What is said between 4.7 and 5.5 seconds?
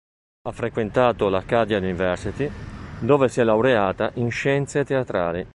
Teatrali.